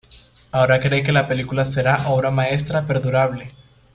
Ahora 0.51 0.79
cree 0.79 1.03
que 1.03 1.11
la 1.11 1.27
película 1.27 1.63
será 1.63 2.09
"Obra 2.09 2.31
maestra 2.31 2.87
perdurable". 2.87 3.51